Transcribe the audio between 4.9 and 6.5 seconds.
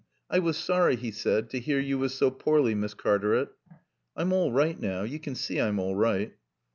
You can see I'm all right."